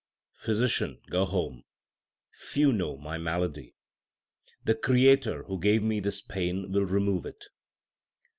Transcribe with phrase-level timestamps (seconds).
[0.33, 1.63] Physician, go home,
[2.31, 3.75] few know my malady.
[4.63, 7.45] The Creator who gave me this pain, will remove it.